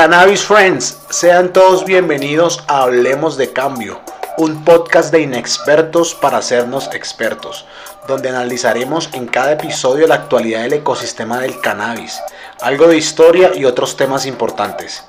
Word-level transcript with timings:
Cannabis 0.00 0.44
Friends, 0.44 0.96
sean 1.10 1.52
todos 1.52 1.84
bienvenidos 1.84 2.64
a 2.68 2.84
Hablemos 2.84 3.36
de 3.36 3.52
Cambio, 3.52 4.00
un 4.38 4.64
podcast 4.64 5.12
de 5.12 5.20
inexpertos 5.20 6.14
para 6.14 6.38
hacernos 6.38 6.88
expertos, 6.94 7.66
donde 8.08 8.30
analizaremos 8.30 9.10
en 9.12 9.26
cada 9.26 9.52
episodio 9.52 10.06
la 10.06 10.14
actualidad 10.14 10.62
del 10.62 10.72
ecosistema 10.72 11.38
del 11.40 11.60
cannabis, 11.60 12.18
algo 12.62 12.86
de 12.86 12.96
historia 12.96 13.52
y 13.54 13.66
otros 13.66 13.98
temas 13.98 14.24
importantes. 14.24 15.04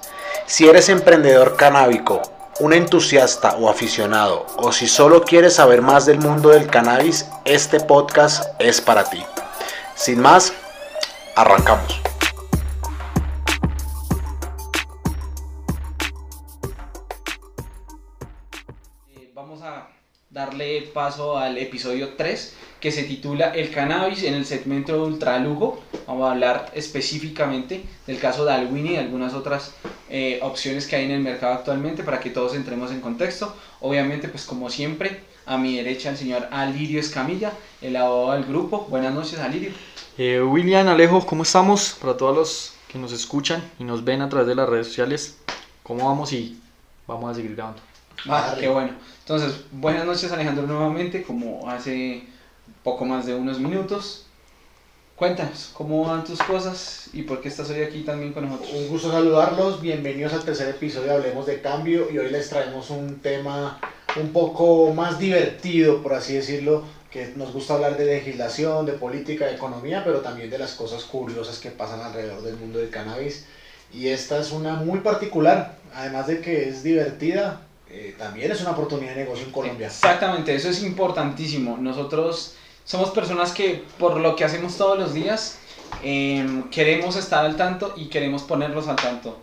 Si 0.45 0.67
eres 0.67 0.89
emprendedor 0.89 1.55
canábico, 1.55 2.21
un 2.59 2.73
entusiasta 2.73 3.55
o 3.55 3.69
aficionado, 3.69 4.45
o 4.57 4.73
si 4.73 4.89
solo 4.89 5.23
quieres 5.23 5.53
saber 5.53 5.81
más 5.81 6.05
del 6.05 6.19
mundo 6.19 6.49
del 6.49 6.67
cannabis, 6.67 7.27
este 7.45 7.79
podcast 7.79 8.43
es 8.59 8.81
para 8.81 9.05
ti. 9.05 9.23
Sin 9.95 10.19
más, 10.19 10.51
arrancamos. 11.37 12.10
Vamos 19.41 19.63
a 19.63 19.87
darle 20.29 20.83
paso 20.93 21.35
al 21.35 21.57
episodio 21.57 22.09
3 22.09 22.53
que 22.79 22.91
se 22.91 23.03
titula 23.05 23.47
El 23.55 23.71
cannabis 23.71 24.21
en 24.21 24.35
el 24.35 24.45
segmento 24.45 24.93
de 24.93 24.99
ultralujo. 24.99 25.81
Vamos 26.05 26.27
a 26.27 26.31
hablar 26.33 26.71
específicamente 26.75 27.81
del 28.05 28.19
caso 28.19 28.45
de 28.45 28.53
Alwini 28.53 28.91
y 28.91 28.97
algunas 28.97 29.33
otras 29.33 29.73
eh, 30.09 30.37
opciones 30.43 30.85
que 30.85 30.95
hay 30.95 31.05
en 31.05 31.11
el 31.11 31.21
mercado 31.21 31.53
actualmente 31.53 32.03
para 32.03 32.19
que 32.19 32.29
todos 32.29 32.53
entremos 32.53 32.91
en 32.91 33.01
contexto. 33.01 33.55
Obviamente, 33.79 34.27
pues 34.27 34.45
como 34.45 34.69
siempre, 34.69 35.23
a 35.47 35.57
mi 35.57 35.75
derecha 35.75 36.11
el 36.11 36.17
señor 36.17 36.47
Alirio 36.51 36.99
Escamilla, 36.99 37.51
el 37.81 37.95
abogado 37.95 38.33
del 38.33 38.45
grupo. 38.45 38.85
Buenas 38.91 39.11
noches, 39.11 39.39
Alirio. 39.39 39.71
Eh, 40.19 40.39
William, 40.39 40.87
Alejo, 40.87 41.25
¿cómo 41.25 41.41
estamos? 41.41 41.97
Para 41.99 42.15
todos 42.15 42.35
los 42.35 42.73
que 42.89 42.99
nos 42.99 43.11
escuchan 43.11 43.67
y 43.79 43.85
nos 43.85 44.05
ven 44.05 44.21
a 44.21 44.29
través 44.29 44.47
de 44.47 44.53
las 44.53 44.69
redes 44.69 44.85
sociales, 44.85 45.39
¿cómo 45.81 46.05
vamos? 46.05 46.31
Y 46.31 46.59
vamos 47.07 47.31
a 47.31 47.33
seguir 47.33 47.55
grabando. 47.55 47.90
Ah, 48.27 48.55
qué 48.59 48.67
bueno. 48.67 48.93
Entonces, 49.19 49.61
buenas 49.71 50.05
noches 50.05 50.31
Alejandro 50.31 50.67
nuevamente, 50.67 51.23
como 51.23 51.69
hace 51.69 52.23
poco 52.83 53.05
más 53.05 53.25
de 53.25 53.35
unos 53.35 53.59
minutos. 53.59 54.25
Cuéntanos, 55.15 55.69
¿cómo 55.73 56.03
van 56.03 56.23
tus 56.23 56.41
cosas 56.41 57.09
y 57.13 57.21
por 57.21 57.41
qué 57.41 57.49
estás 57.49 57.69
hoy 57.69 57.83
aquí 57.83 58.01
también 58.01 58.33
con 58.33 58.49
nosotros? 58.49 58.73
Un 58.73 58.87
gusto 58.87 59.11
saludarlos, 59.11 59.79
bienvenidos 59.79 60.33
al 60.33 60.43
tercer 60.43 60.69
episodio 60.69 61.09
de 61.09 61.13
Hablemos 61.13 61.45
de 61.45 61.61
Cambio 61.61 62.11
y 62.11 62.17
hoy 62.17 62.31
les 62.31 62.49
traemos 62.49 62.89
un 62.89 63.19
tema 63.19 63.79
un 64.19 64.33
poco 64.33 64.91
más 64.93 65.19
divertido, 65.19 66.01
por 66.01 66.15
así 66.15 66.33
decirlo, 66.33 66.83
que 67.11 67.33
nos 67.35 67.53
gusta 67.53 67.75
hablar 67.75 67.97
de 67.97 68.05
legislación, 68.05 68.87
de 68.87 68.93
política, 68.93 69.45
de 69.45 69.55
economía, 69.55 70.03
pero 70.03 70.21
también 70.21 70.49
de 70.49 70.57
las 70.57 70.73
cosas 70.73 71.03
curiosas 71.03 71.59
que 71.59 71.69
pasan 71.69 72.01
alrededor 72.01 72.41
del 72.41 72.57
mundo 72.57 72.79
del 72.79 72.89
cannabis. 72.89 73.45
Y 73.93 74.07
esta 74.07 74.39
es 74.39 74.51
una 74.51 74.73
muy 74.75 75.01
particular, 75.01 75.75
además 75.93 76.27
de 76.27 76.41
que 76.41 76.67
es 76.67 76.81
divertida, 76.81 77.61
eh, 77.93 78.15
también 78.17 78.51
es 78.51 78.61
una 78.61 78.71
oportunidad 78.71 79.15
de 79.15 79.23
negocio 79.23 79.45
en 79.45 79.51
Colombia. 79.51 79.87
Exactamente, 79.87 80.55
eso 80.55 80.69
es 80.69 80.81
importantísimo. 80.83 81.77
Nosotros 81.77 82.55
somos 82.85 83.09
personas 83.11 83.51
que 83.51 83.83
por 83.99 84.17
lo 84.17 84.35
que 84.35 84.43
hacemos 84.43 84.77
todos 84.77 84.97
los 84.97 85.13
días 85.13 85.59
em, 86.03 86.69
queremos 86.69 87.15
estar 87.15 87.45
al 87.45 87.57
tanto 87.57 87.93
y 87.97 88.05
queremos 88.07 88.43
ponerlos 88.43 88.87
al 88.87 88.95
tanto 88.95 89.39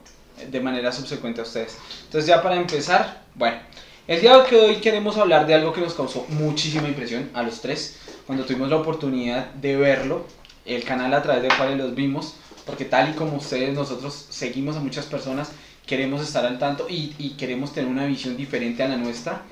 de 0.50 0.60
manera 0.60 0.92
subsecuente 0.92 1.40
a 1.40 1.44
ustedes. 1.44 1.76
Entonces 2.04 2.26
ya 2.26 2.42
para 2.42 2.56
empezar, 2.56 3.22
bueno, 3.34 3.58
el 4.06 4.20
día 4.20 4.38
de 4.38 4.60
hoy 4.60 4.76
queremos 4.76 5.18
hablar 5.18 5.46
de 5.46 5.54
algo 5.54 5.72
que 5.72 5.82
nos 5.82 5.94
causó 5.94 6.24
muchísima 6.28 6.88
impresión 6.88 7.30
a 7.34 7.42
los 7.42 7.60
tres 7.60 7.98
cuando 8.26 8.44
tuvimos 8.44 8.70
la 8.70 8.76
oportunidad 8.76 9.46
de 9.52 9.76
verlo, 9.76 10.26
el 10.64 10.84
canal 10.84 11.12
a 11.14 11.22
través 11.22 11.42
del 11.42 11.56
cual 11.56 11.76
los 11.76 11.94
vimos, 11.94 12.34
porque 12.64 12.84
tal 12.84 13.10
y 13.10 13.12
como 13.12 13.36
ustedes, 13.36 13.74
nosotros 13.74 14.26
seguimos 14.30 14.76
a 14.76 14.80
muchas 14.80 15.06
personas 15.06 15.50
queremos 15.88 16.22
estar 16.22 16.44
al 16.46 16.58
tanto 16.58 16.86
y, 16.88 17.14
y, 17.18 17.30
queremos 17.30 17.72
tener 17.72 17.90
una 17.90 18.06
visión 18.06 18.36
diferente 18.36 18.82
a 18.84 18.88
la 18.88 18.96
nuestra, 18.96 19.42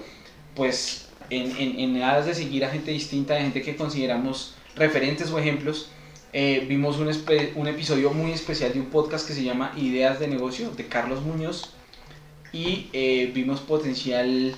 pues 0.54 1.08
en, 1.30 1.56
en, 1.56 1.80
en 1.96 2.02
aras 2.02 2.26
de 2.26 2.34
seguir 2.34 2.64
a 2.64 2.70
gente 2.70 2.92
distinta, 2.92 3.34
de 3.34 3.40
gente 3.40 3.62
que 3.62 3.74
consideramos 3.74 4.54
referentes 4.76 5.30
o 5.32 5.38
ejemplos, 5.38 5.88
eh, 6.32 6.66
vimos 6.68 6.98
un, 6.98 7.08
un, 7.54 7.66
episodio 7.66 8.12
muy 8.12 8.32
especial 8.32 8.72
de 8.72 8.80
un 8.80 8.86
podcast 8.86 9.26
que 9.26 9.32
se 9.32 9.42
llama 9.42 9.72
Ideas 9.76 10.20
de 10.20 10.28
Negocio 10.28 10.70
de 10.70 10.86
Carlos 10.86 11.22
Muñoz 11.22 11.70
y 12.52 12.90
eh, 12.92 13.32
vimos 13.34 13.60
potencial 13.60 14.54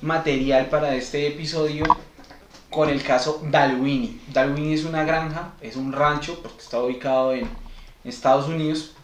material 0.00 0.66
para 0.66 0.94
este 0.94 1.26
episodio 1.26 1.84
con 2.70 2.88
el 2.88 3.02
caso 3.02 3.42
Dalwini. 3.50 4.20
Dalwini 4.32 4.74
es 4.74 4.84
una 4.84 5.02
granja, 5.04 5.54
es 5.60 5.74
un 5.74 5.92
rancho, 5.92 6.40
porque 6.40 6.62
está 6.62 6.80
ubicado 6.80 7.34
en 7.34 7.48
Estados 8.04 8.46
Unidos, 8.46 8.94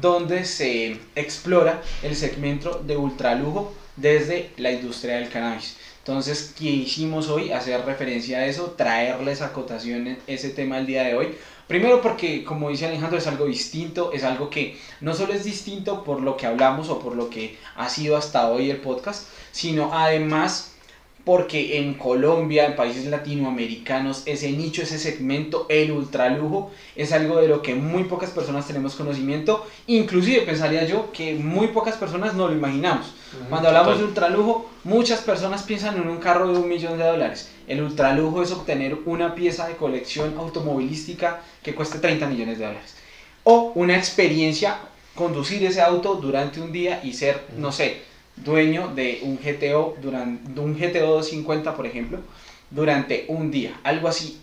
donde 0.00 0.44
se 0.44 0.98
explora 1.14 1.82
el 2.02 2.16
segmento 2.16 2.82
de 2.86 2.96
ultralujo 2.96 3.72
desde 3.96 4.50
la 4.56 4.72
industria 4.72 5.16
del 5.16 5.28
cannabis. 5.28 5.76
Entonces, 5.98 6.54
¿qué 6.56 6.66
hicimos 6.66 7.28
hoy? 7.28 7.50
Hacer 7.50 7.84
referencia 7.84 8.38
a 8.38 8.46
eso, 8.46 8.74
traerles 8.76 9.42
a 9.42 9.52
cotación 9.52 10.18
ese 10.26 10.50
tema 10.50 10.78
el 10.78 10.86
día 10.86 11.02
de 11.02 11.16
hoy. 11.16 11.36
Primero 11.66 12.00
porque, 12.00 12.44
como 12.44 12.70
dice 12.70 12.86
Alejandro, 12.86 13.18
es 13.18 13.26
algo 13.26 13.46
distinto, 13.46 14.12
es 14.12 14.22
algo 14.22 14.48
que 14.48 14.78
no 15.00 15.14
solo 15.14 15.32
es 15.32 15.42
distinto 15.42 16.04
por 16.04 16.20
lo 16.20 16.36
que 16.36 16.46
hablamos 16.46 16.90
o 16.90 17.00
por 17.00 17.16
lo 17.16 17.28
que 17.28 17.58
ha 17.74 17.88
sido 17.88 18.16
hasta 18.16 18.48
hoy 18.48 18.70
el 18.70 18.76
podcast, 18.76 19.26
sino 19.50 19.92
además 19.92 20.75
porque 21.26 21.78
en 21.78 21.94
Colombia, 21.94 22.66
en 22.66 22.76
países 22.76 23.06
latinoamericanos, 23.06 24.22
ese 24.26 24.52
nicho, 24.52 24.82
ese 24.82 24.96
segmento, 24.96 25.66
el 25.68 25.90
ultralujo, 25.90 26.70
es 26.94 27.10
algo 27.10 27.40
de 27.40 27.48
lo 27.48 27.62
que 27.62 27.74
muy 27.74 28.04
pocas 28.04 28.30
personas 28.30 28.68
tenemos 28.68 28.94
conocimiento, 28.94 29.66
inclusive 29.88 30.42
pensaría 30.42 30.84
yo 30.84 31.10
que 31.10 31.34
muy 31.34 31.66
pocas 31.66 31.96
personas 31.96 32.34
no 32.34 32.46
lo 32.46 32.54
imaginamos. 32.54 33.12
Cuando 33.50 33.66
hablamos 33.66 33.98
de 33.98 34.04
ultralujo, 34.04 34.70
muchas 34.84 35.18
personas 35.18 35.64
piensan 35.64 35.96
en 35.96 36.06
un 36.08 36.18
carro 36.18 36.52
de 36.52 36.60
un 36.60 36.68
millón 36.68 36.96
de 36.96 37.04
dólares. 37.04 37.50
El 37.66 37.82
ultralujo 37.82 38.40
es 38.40 38.52
obtener 38.52 38.96
una 39.04 39.34
pieza 39.34 39.66
de 39.66 39.74
colección 39.74 40.36
automovilística 40.38 41.40
que 41.60 41.74
cueste 41.74 41.98
30 41.98 42.28
millones 42.28 42.60
de 42.60 42.66
dólares. 42.66 42.94
O 43.42 43.72
una 43.74 43.96
experiencia, 43.96 44.78
conducir 45.16 45.64
ese 45.64 45.82
auto 45.82 46.14
durante 46.14 46.60
un 46.60 46.70
día 46.70 47.00
y 47.02 47.14
ser, 47.14 47.42
no 47.56 47.72
sé, 47.72 48.02
dueño 48.36 48.92
de 48.94 49.20
un 49.22 49.38
GTO, 49.38 49.96
durante, 50.00 50.60
un 50.60 50.74
GTO 50.74 51.06
250, 51.16 51.74
por 51.74 51.86
ejemplo, 51.86 52.18
durante 52.70 53.24
un 53.28 53.50
día. 53.50 53.78
Algo 53.82 54.08
así 54.08 54.40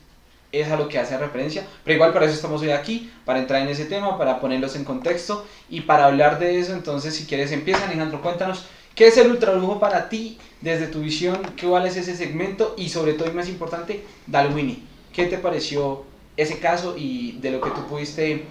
es 0.51 0.69
a 0.69 0.77
lo 0.77 0.87
que 0.87 0.99
hace 0.99 1.17
referencia. 1.17 1.65
Pero 1.83 1.95
igual 1.95 2.13
para 2.13 2.25
eso 2.25 2.35
estamos 2.35 2.61
hoy 2.61 2.71
aquí, 2.71 3.11
para 3.25 3.39
entrar 3.39 3.61
en 3.61 3.69
ese 3.69 3.85
tema, 3.85 4.17
para 4.17 4.39
ponerlos 4.39 4.75
en 4.75 4.85
contexto 4.85 5.45
y 5.69 5.81
para 5.81 6.05
hablar 6.05 6.39
de 6.39 6.59
eso. 6.59 6.73
Entonces, 6.73 7.15
si 7.15 7.25
quieres, 7.25 7.51
empieza 7.51 7.85
Alejandro, 7.85 8.21
cuéntanos 8.21 8.65
qué 8.95 9.07
es 9.07 9.17
el 9.17 9.31
ultralujo 9.31 9.79
para 9.79 10.09
ti, 10.09 10.37
desde 10.61 10.87
tu 10.87 11.01
visión, 11.01 11.39
vale 11.63 11.89
es 11.89 11.97
ese 11.97 12.15
segmento 12.15 12.73
y 12.77 12.89
sobre 12.89 13.13
todo 13.13 13.29
y 13.29 13.33
más 13.33 13.49
importante, 13.49 14.03
Dalwini. 14.27 14.83
¿Qué 15.11 15.25
te 15.25 15.37
pareció 15.37 16.03
ese 16.37 16.59
caso 16.59 16.95
y 16.97 17.33
de 17.33 17.51
lo 17.51 17.59
que 17.59 17.69
tú 17.71 17.85
pudiste 17.87 18.45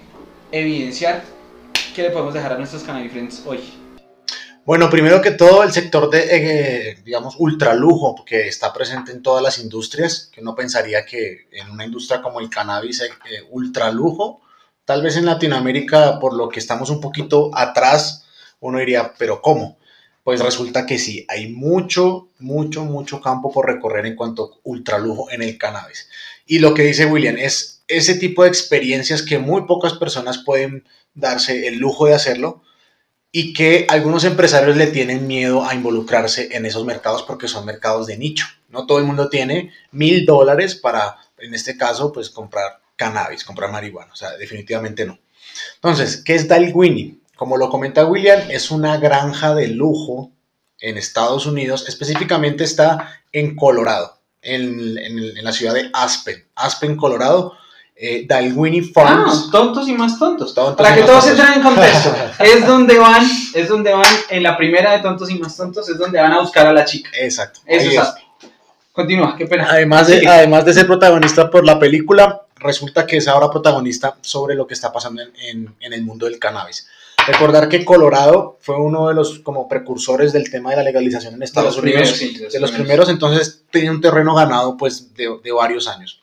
evidenciar? 0.52 1.25
¿Qué 1.94 2.02
le 2.02 2.10
podemos 2.10 2.34
dejar 2.34 2.52
a 2.52 2.58
nuestros 2.58 2.82
Cannabis 2.82 3.12
Friends 3.12 3.42
hoy? 3.47 3.81
Bueno, 4.65 4.89
primero 4.89 5.21
que 5.21 5.33
todo, 5.33 5.65
el 5.65 5.73
sector 5.73 6.09
de, 6.09 6.21
eh, 6.31 6.99
digamos, 7.05 7.34
ultralujo, 7.37 8.25
que 8.25 8.47
está 8.47 8.73
presente 8.73 9.11
en 9.11 9.21
todas 9.21 9.43
las 9.43 9.59
industrias, 9.59 10.31
que 10.33 10.41
uno 10.41 10.55
pensaría 10.55 11.05
que 11.05 11.49
en 11.50 11.69
una 11.71 11.84
industria 11.84 12.23
como 12.23 12.39
el 12.39 12.49
cannabis, 12.49 13.00
eh, 13.00 13.11
ultralujo, 13.50 14.41
tal 14.84 15.03
vez 15.03 15.17
en 15.17 15.27
Latinoamérica, 15.27 16.21
por 16.21 16.34
lo 16.34 16.49
que 16.49 16.61
estamos 16.61 16.91
un 16.91 17.00
poquito 17.00 17.50
atrás, 17.53 18.25
uno 18.61 18.78
diría, 18.78 19.15
pero 19.19 19.43
¿cómo? 19.43 19.78
Pues 20.23 20.41
resulta 20.41 20.87
que 20.87 21.00
sí, 21.00 21.27
hay 21.29 21.49
mucho, 21.49 22.29
mucho, 22.39 22.84
mucho 22.84 23.21
campo 23.21 23.50
por 23.50 23.67
recorrer 23.67 24.06
en 24.06 24.15
cuanto 24.15 24.44
a 24.44 24.59
ultralujo 24.62 25.29
en 25.33 25.43
el 25.43 25.59
cannabis. 25.59 26.09
Y 26.47 26.61
lo 26.61 26.73
que 26.73 26.83
dice 26.83 27.06
William 27.06 27.37
es 27.37 27.83
ese 27.89 28.15
tipo 28.15 28.44
de 28.44 28.50
experiencias 28.50 29.23
que 29.23 29.41
muy 29.41 29.67
pocas 29.67 29.94
personas 29.94 30.39
pueden 30.39 30.84
darse 31.15 31.67
el 31.67 31.79
lujo 31.79 32.06
de 32.06 32.15
hacerlo, 32.15 32.62
y 33.34 33.55
que 33.55 33.87
algunos 33.88 34.25
empresarios 34.25 34.76
le 34.76 34.88
tienen 34.88 35.26
miedo 35.26 35.64
a 35.64 35.75
involucrarse 35.75 36.55
en 36.55 36.67
esos 36.67 36.84
mercados 36.84 37.23
porque 37.23 37.49
son 37.49 37.64
mercados 37.64 38.06
de 38.06 38.19
nicho. 38.19 38.46
No 38.69 38.87
todo 38.87 38.99
el 38.99 39.05
mundo 39.05 39.31
tiene 39.31 39.73
mil 39.90 40.26
dólares 40.26 40.75
para, 40.75 41.17
en 41.38 41.55
este 41.55 41.79
caso, 41.79 42.12
pues 42.12 42.29
comprar 42.29 42.81
cannabis, 42.94 43.43
comprar 43.43 43.73
marihuana. 43.73 44.12
O 44.12 44.17
sea, 44.17 44.37
definitivamente 44.37 45.06
no. 45.06 45.19
Entonces, 45.76 46.23
¿qué 46.23 46.34
es 46.34 46.46
Dalwini? 46.46 47.20
Como 47.34 47.56
lo 47.56 47.70
comenta 47.70 48.05
William, 48.05 48.50
es 48.50 48.70
una 48.70 48.99
granja 48.99 49.55
de 49.55 49.69
lujo 49.69 50.31
en 50.79 50.99
Estados 50.99 51.46
Unidos. 51.46 51.88
Específicamente 51.88 52.64
está 52.64 53.23
en 53.32 53.56
Colorado, 53.56 54.20
en, 54.43 54.99
en 54.99 55.43
la 55.43 55.52
ciudad 55.52 55.73
de 55.73 55.90
Aspen. 55.94 56.46
Aspen, 56.55 56.96
Colorado 56.96 57.56
eh, 57.94 58.25
Dalwini 58.27 58.83
Farms. 58.83 59.47
Ah, 59.47 59.49
tontos 59.53 59.89
y 59.89 59.93
más 59.93 60.19
tontos. 60.19 60.53
Para 60.53 60.94
que 60.94 61.03
todos 61.03 61.27
entren 61.29 61.55
en 61.55 61.62
contexto. 61.62 62.15
es 62.39 62.67
donde 62.67 62.99
van, 62.99 63.25
es 63.55 63.69
donde 63.69 63.93
van, 63.93 64.06
en 64.29 64.43
la 64.43 64.56
primera 64.56 64.93
de 64.93 64.99
tontos 65.00 65.31
y 65.31 65.39
más 65.39 65.56
tontos, 65.56 65.89
es 65.89 65.99
donde 65.99 66.21
van 66.21 66.33
a 66.33 66.41
buscar 66.41 66.67
a 66.67 66.73
la 66.73 66.85
chica. 66.85 67.11
Exacto. 67.19 67.61
Eso 67.67 67.91
es. 67.91 68.09
Continúa, 68.93 69.35
qué 69.37 69.47
pena. 69.47 69.69
Además 69.71 70.09
de, 70.09 70.27
además 70.27 70.65
de 70.65 70.75
ser 70.75 70.87
protagonista 70.87 71.49
por 71.49 71.65
la 71.65 71.79
película, 71.79 72.43
resulta 72.56 73.06
que 73.06 73.17
es 73.17 73.29
ahora 73.29 73.50
protagonista 73.50 74.17
sobre 74.21 74.55
lo 74.55 74.67
que 74.67 74.75
está 74.75 74.93
pasando 74.93 75.23
en, 75.23 75.33
en, 75.49 75.75
en 75.81 75.93
el 75.93 76.03
mundo 76.03 76.27
del 76.27 76.39
cannabis. 76.39 76.87
Recordar 77.27 77.69
que 77.69 77.85
Colorado 77.85 78.59
fue 78.61 78.77
uno 78.77 79.09
de 79.09 79.15
los 79.15 79.39
como 79.39 79.69
precursores 79.69 80.33
del 80.33 80.50
tema 80.50 80.71
de 80.71 80.77
la 80.77 80.83
legalización 80.83 81.35
en 81.35 81.43
Estados 81.43 81.77
los 81.77 81.85
Unidos, 81.85 82.12
primeros, 82.12 82.19
sí, 82.19 82.39
de 82.39 82.44
los 82.44 82.44
los 82.44 82.71
primeros. 82.71 82.75
primeros, 82.75 83.09
entonces 83.09 83.62
tenía 83.71 83.93
un 83.93 84.00
terreno 84.00 84.35
ganado 84.35 84.77
pues 84.77 85.15
de, 85.15 85.39
de 85.43 85.53
varios 85.53 85.87
años. 85.89 86.21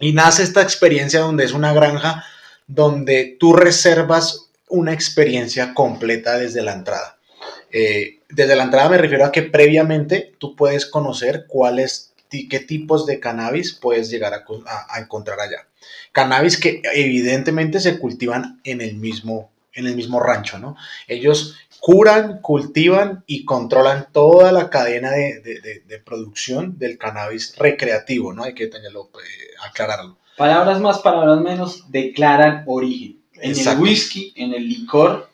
Y 0.00 0.12
nace 0.12 0.42
esta 0.42 0.62
experiencia 0.62 1.20
donde 1.20 1.44
es 1.44 1.52
una 1.52 1.72
granja 1.72 2.24
donde 2.66 3.36
tú 3.38 3.52
reservas 3.52 4.50
una 4.68 4.92
experiencia 4.92 5.74
completa 5.74 6.38
desde 6.38 6.62
la 6.62 6.72
entrada. 6.72 7.18
Eh, 7.70 8.20
desde 8.28 8.56
la 8.56 8.64
entrada 8.64 8.88
me 8.88 8.98
refiero 8.98 9.24
a 9.24 9.32
que 9.32 9.42
previamente 9.42 10.32
tú 10.38 10.56
puedes 10.56 10.86
conocer 10.86 11.46
cuáles, 11.48 12.12
qué 12.30 12.60
tipos 12.60 13.06
de 13.06 13.20
cannabis 13.20 13.72
puedes 13.74 14.10
llegar 14.10 14.32
a- 14.34 14.44
a 14.88 15.00
encontrar 15.00 15.38
allá. 15.40 15.66
Cannabis 16.12 16.56
que 16.56 16.82
evidentemente 16.94 17.80
se 17.80 17.98
cultivan 17.98 18.60
en 18.64 18.80
el 18.80 18.94
mismo, 18.96 19.50
en 19.72 19.86
el 19.86 19.94
mismo 19.96 20.20
rancho, 20.20 20.58
¿no? 20.58 20.76
Ellos 21.08 21.56
curan, 21.86 22.40
cultivan 22.40 23.24
y 23.26 23.44
controlan 23.44 24.06
toda 24.10 24.52
la 24.52 24.70
cadena 24.70 25.10
de, 25.10 25.40
de- 25.42 25.60
de- 25.60 25.80
de 25.86 25.98
producción 25.98 26.78
del 26.78 26.96
cannabis 26.96 27.54
recreativo, 27.58 28.32
¿no? 28.32 28.42
Hay 28.44 28.54
que 28.54 28.68
tenerlo, 28.68 29.10
eh, 29.16 29.50
aclararlo. 29.68 30.16
Palabras 30.38 30.80
más, 30.80 31.00
palabras 31.00 31.40
menos, 31.42 31.84
declaran 31.90 32.62
origen. 32.66 33.20
En 33.34 33.50
Exacto. 33.50 33.72
el 33.72 33.82
whisky, 33.82 34.32
en 34.34 34.54
el 34.54 34.66
licor, 34.66 35.28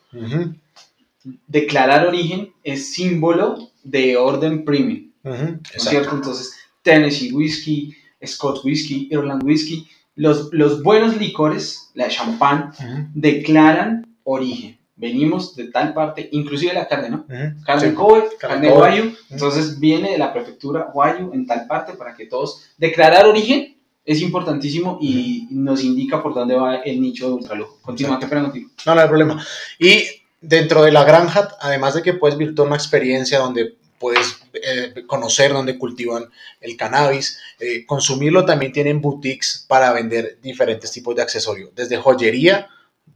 declarar 1.47 2.07
origen 2.07 2.51
es 2.65 2.93
símbolo 2.93 3.69
de 3.83 4.17
orden 4.17 4.65
premium. 4.65 5.11
ujú, 5.23 5.33
¿no 5.45 5.59
es 5.73 5.83
cierto? 5.83 6.15
Entonces, 6.15 6.53
Tennessee 6.81 7.31
Whiskey, 7.31 7.95
Scott 8.25 8.65
Whiskey, 8.65 9.07
Irland 9.09 9.43
Whiskey, 9.43 9.87
los, 10.15 10.49
los 10.51 10.83
buenos 10.83 11.15
licores, 11.17 11.91
la 11.93 12.09
champán, 12.09 12.73
declaran 13.13 14.17
origen. 14.23 14.77
Venimos 15.01 15.55
de 15.55 15.71
tal 15.71 15.95
parte, 15.95 16.29
inclusive 16.31 16.73
la 16.73 16.87
carne, 16.87 17.09
¿no? 17.09 17.25
ujú, 17.27 17.63
Carne 17.65 17.89
sí. 17.89 17.95
Kobe, 17.95 18.23
carne. 18.39 18.69
Guayu, 18.69 19.15
entonces 19.31 19.79
viene 19.79 20.11
de 20.11 20.19
la 20.19 20.31
prefectura 20.31 20.91
Guayu 20.93 21.33
en 21.33 21.47
tal 21.47 21.65
parte 21.65 21.93
para 21.93 22.13
que 22.13 22.27
todos... 22.27 22.69
Declarar 22.77 23.25
origen 23.25 23.75
es 24.05 24.21
importantísimo 24.21 24.99
y 25.01 25.47
nos 25.49 25.83
indica 25.83 26.21
por 26.21 26.35
dónde 26.35 26.53
va 26.53 26.75
el 26.75 27.01
nicho 27.01 27.27
de 27.29 27.33
ultralujo. 27.33 27.79
Continúa, 27.81 28.19
qué 28.19 28.27
pena 28.27 28.43
contigo. 28.43 28.69
No, 28.85 28.93
no 28.93 29.01
hay 29.01 29.07
problema. 29.07 29.43
Y 29.79 30.03
dentro 30.39 30.83
de 30.83 30.91
la 30.91 31.03
granja, 31.03 31.49
además 31.59 31.95
de 31.95 32.03
que 32.03 32.13
puedes 32.13 32.37
vivir 32.37 32.53
toda 32.53 32.67
una 32.67 32.77
experiencia 32.77 33.39
donde 33.39 33.75
puedes 33.97 34.39
eh, 34.53 35.03
conocer 35.07 35.51
dónde 35.51 35.79
cultivan 35.79 36.25
el 36.59 36.77
cannabis, 36.77 37.39
eh, 37.59 37.87
consumirlo, 37.87 38.45
también 38.45 38.71
tienen 38.71 39.01
boutiques 39.01 39.65
para 39.67 39.91
vender 39.93 40.37
diferentes 40.43 40.91
tipos 40.91 41.15
de 41.15 41.23
accesorios, 41.23 41.71
desde 41.75 41.97
joyería, 41.97 42.67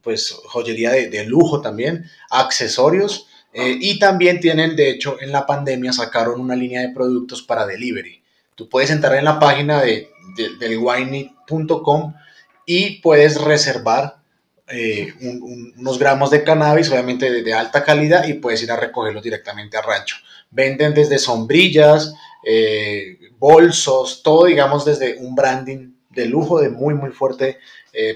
pues 0.02 0.32
joyería 0.46 0.92
de, 0.92 1.26
lujo 1.26 1.62
también, 1.62 2.06
accesorios, 2.30 3.28
eh, 3.54 3.78
y 3.80 4.00
también 4.00 4.40
tienen, 4.40 4.76
de 4.76 4.90
hecho, 4.90 5.18
en 5.22 5.32
la 5.32 5.46
pandemia 5.46 5.94
sacaron 5.94 6.40
una 6.42 6.56
línea 6.56 6.82
de 6.82 6.90
productos 6.94 7.42
para 7.42 7.66
delivery. 7.66 8.22
Tú 8.56 8.68
puedes 8.70 8.90
entrar 8.92 9.16
en 9.16 9.26
la 9.26 9.40
página 9.40 9.82
de, 9.82 10.10
de- 10.38 10.58
del 10.58 10.78
winey.com 10.78 12.14
y 12.66 13.02
puedes 13.02 13.40
reservar 13.42 14.18
eh, 14.68 15.14
un- 15.22 15.44
un- 15.44 15.74
unos 15.78 16.00
gramos 16.00 16.32
de 16.32 16.44
cannabis, 16.44 16.90
obviamente 16.90 17.44
de, 17.44 17.54
alta 17.54 17.84
calidad, 17.84 18.28
y 18.28 18.34
puedes 18.34 18.64
ir 18.64 18.72
a 18.72 18.76
recogerlos 18.78 19.22
directamente 19.24 19.78
al 19.78 19.84
rancho. 19.84 20.16
Venden 20.50 20.94
desde 20.96 21.20
sombrillas, 21.20 22.14
eh, 22.44 23.18
bolsos, 23.38 24.24
todo, 24.24 24.46
digamos, 24.46 24.84
desde 24.84 25.18
un 25.20 25.36
branding 25.36 25.94
de 26.10 26.26
lujo, 26.26 26.60
de 26.62 26.70
muy, 26.70 26.94
muy 26.96 27.12
fuerte 27.12 27.60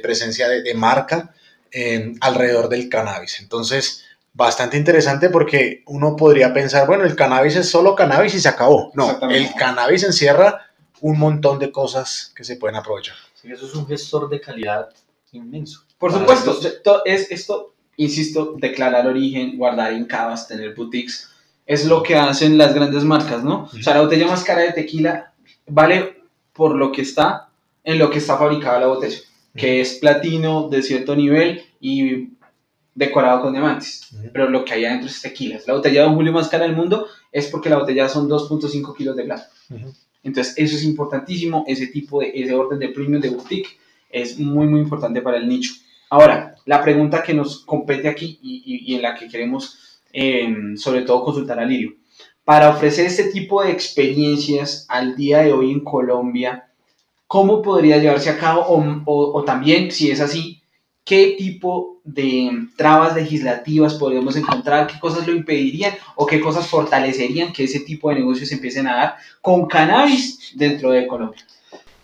presencia 0.02 0.50
de 0.50 0.74
marca 0.74 1.34
eh, 1.72 2.14
alrededor 2.22 2.70
del 2.70 2.90
cannabis. 2.90 3.40
Entonces, 3.40 4.06
bastante 4.34 4.78
interesante 4.78 5.30
porque 5.30 5.84
uno 5.88 6.16
podría 6.16 6.54
pensar, 6.54 6.88
bueno, 6.88 7.04
el 7.04 7.16
cannabis 7.16 7.56
es 7.56 7.70
solo 7.70 7.96
cannabis 7.96 8.36
y 8.36 8.40
se 8.40 8.50
acabó. 8.50 8.92
No, 8.94 9.20
el 9.30 9.54
cannabis 9.56 10.04
encierra 10.04 10.68
un 11.02 11.18
montón 11.18 11.60
de 11.60 11.72
cosas 11.72 12.32
que 12.36 12.44
se 12.44 12.56
pueden 12.56 12.76
aprovechar. 12.76 13.16
Sí, 13.34 13.52
eso 13.52 13.66
es 13.66 13.76
un 13.76 13.88
gestor 13.88 14.30
de 14.30 14.42
calidad 14.42 14.90
inmenso. 15.32 15.84
Por 15.98 16.14
supuesto, 16.14 16.60
esto 16.62 17.02
es 17.06 17.30
esto, 17.32 17.74
insisto, 17.98 18.56
declarar 18.58 19.08
origen, 19.08 19.58
guardar 19.58 19.94
en 19.94 20.06
cavas, 20.06 20.48
tener 20.48 20.74
boutiques, 20.74 21.30
es 21.66 21.86
lo 21.86 22.02
que 22.02 22.16
hacen 22.16 22.58
las 22.58 22.74
grandes 22.74 23.04
marcas, 23.04 23.44
¿no? 23.44 23.70
O 23.72 23.84
sea, 23.84 23.94
la 23.94 24.02
botella 24.02 24.28
más 24.28 24.44
cara 24.44 24.62
de 24.62 24.72
tequila 24.72 25.34
vale 25.68 26.24
por 26.54 26.76
lo 26.76 26.92
que 26.92 27.02
está 27.02 27.50
en 27.84 28.00
lo 28.00 28.10
que 28.10 28.18
está 28.18 28.38
fabricada 28.38 28.80
la 28.80 28.88
botella, 28.88 29.20
que 29.56 29.82
es 29.82 29.96
platino 29.96 30.70
de 30.70 30.82
cierto 30.84 31.16
nivel 31.16 31.62
y 31.80 32.30
decorado 32.96 33.42
con 33.42 33.54
diamantes. 33.54 34.10
Pero 34.34 34.50
lo 34.50 34.66
que 34.66 34.74
hay 34.74 34.86
adentro 34.86 35.08
es 35.10 35.22
tequila. 35.22 35.60
La 35.68 35.74
botella 35.74 36.02
de 36.02 36.08
Don 36.08 36.16
Julio 36.16 36.34
más 36.34 36.50
cara 36.50 36.66
del 36.66 36.76
mundo 36.76 37.08
es 37.32 37.48
porque 37.48 37.70
la 37.70 37.78
botella 37.78 38.10
son 38.10 38.28
2.5 38.30 38.96
kilos 38.96 39.16
de 39.16 39.24
plata. 39.24 39.50
Entonces, 40.24 40.54
eso 40.58 40.76
es 40.76 40.84
importantísimo, 40.84 41.64
ese 41.68 41.88
tipo 41.88 42.20
de, 42.20 42.32
ese 42.34 42.54
orden 42.54 42.78
de 42.80 42.90
premium 42.90 43.22
de 43.22 43.30
boutique 43.30 43.70
es 44.10 44.38
muy, 44.38 44.68
muy 44.68 44.82
importante 44.82 45.22
para 45.22 45.38
el 45.38 45.48
nicho. 45.48 45.72
Ahora, 46.10 46.56
la 46.66 46.82
pregunta 46.84 47.24
que 47.24 47.34
nos 47.34 47.60
compete 47.66 48.10
aquí 48.10 48.38
y, 48.42 48.64
y- 48.66 48.92
y 48.92 48.96
en 48.96 49.02
la 49.04 49.16
que 49.16 49.28
queremos, 49.30 50.02
eh, 50.12 50.54
sobre 50.76 51.04
todo, 51.04 51.24
consultar 51.24 51.60
a 51.60 51.66
Lirio. 51.66 51.94
Para 52.44 52.70
ofrecer 52.70 53.06
este 53.06 53.26
tipo 53.26 53.64
de 53.64 53.72
experiencias 53.72 54.86
al 54.90 55.16
día 55.16 55.40
de 55.40 55.54
hoy 55.54 55.72
en 55.72 55.82
Colombia, 55.82 56.66
¿cómo 57.30 57.62
podría 57.62 57.98
llevarse 58.00 58.30
a 58.32 58.38
cabo? 58.38 58.62
O, 58.64 58.82
o- 59.06 59.38
o 59.40 59.44
también, 59.46 59.92
si 59.92 60.10
es 60.12 60.20
así, 60.20 60.62
¿qué 61.06 61.36
tipo 61.38 62.02
de 62.04 62.68
trabas 62.76 63.16
legislativas 63.16 63.94
podríamos 63.94 64.36
encontrar? 64.36 64.88
¿Qué 64.88 65.00
cosas 65.00 65.26
lo 65.28 65.34
impedirían? 65.34 65.94
¿O 66.16 66.26
qué 66.26 66.42
cosas 66.42 66.68
fortalecerían 66.68 67.54
que 67.54 67.64
ese 67.66 67.82
tipo 67.82 68.10
de 68.10 68.16
negocios 68.16 68.52
empiecen 68.52 68.88
a 68.88 68.96
dar 68.96 69.16
con 69.42 69.68
cannabis 69.68 70.54
dentro 70.56 70.92
de 70.92 71.08
Colombia? 71.08 71.46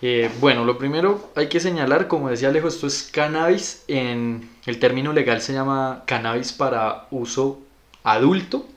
Eh, 0.01 0.29
bueno, 0.39 0.63
lo 0.65 0.77
primero 0.77 1.31
hay 1.35 1.47
que 1.47 1.59
señalar, 1.59 2.07
como 2.07 2.29
decía 2.29 2.49
Alejo, 2.49 2.67
esto 2.67 2.85
es 2.85 3.09
cannabis. 3.11 3.83
En 3.87 4.47
el 4.67 4.77
término 4.77 5.11
legal 5.13 5.41
se 5.41 5.53
llama 5.53 6.03
cannabis 6.05 6.53
para 6.53 7.07
uso 7.11 7.59
adulto, 8.03 8.67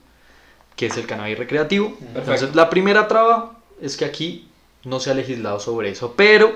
que 0.75 0.87
es 0.87 0.97
el 0.97 1.05
cannabis 1.05 1.37
recreativo. 1.37 1.95
Entonces, 2.15 2.55
la 2.55 2.69
primera 2.69 3.07
traba 3.07 3.59
es 3.81 3.97
que 3.97 4.05
aquí 4.05 4.48
no 4.83 4.99
se 4.99 5.11
ha 5.11 5.13
legislado 5.13 5.59
sobre 5.59 5.89
eso, 5.89 6.13
pero 6.15 6.55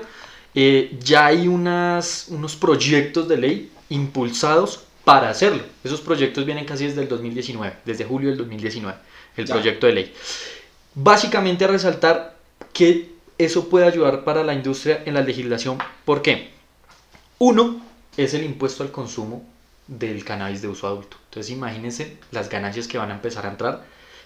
eh, 0.54 0.96
ya 1.00 1.26
hay 1.26 1.48
unas, 1.48 2.26
unos 2.28 2.56
proyectos 2.56 3.28
de 3.28 3.36
ley 3.36 3.70
impulsados 3.90 4.84
para 5.04 5.28
hacerlo. 5.28 5.62
Esos 5.82 6.00
proyectos 6.00 6.46
vienen 6.46 6.64
casi 6.64 6.86
desde 6.86 7.02
el 7.02 7.08
2019, 7.08 7.76
desde 7.84 8.04
julio 8.04 8.30
del 8.30 8.38
2019, 8.38 8.96
el 9.36 9.46
Ya. 9.46 9.54
proyecto 9.54 9.86
de 9.86 9.92
ley. 9.92 10.14
Básicamente 10.94 11.64
a 11.64 11.68
resaltar 11.68 12.36
que 12.72 13.12
eso 13.36 13.68
puede 13.68 13.86
ayudar 13.86 14.24
para 14.24 14.44
la 14.44 14.54
industria 14.54 15.02
en 15.04 15.14
la 15.14 15.20
legislación. 15.22 15.78
¿Por 16.04 16.22
qué? 16.22 16.50
Uno 17.38 17.82
es 18.16 18.32
el 18.34 18.44
impuesto 18.44 18.82
al 18.84 18.92
consumo 18.92 19.44
del 19.88 20.24
cannabis 20.24 20.62
de 20.62 20.68
uso 20.68 20.86
adulto. 20.86 21.16
Entonces 21.28 21.50
imagínense 21.52 22.16
las 22.30 22.48
ganancias 22.48 22.86
que 22.86 22.96
van 22.96 23.10
a 23.10 23.14
empezar 23.14 23.44
a 23.44 23.50
entrar, 23.50 23.84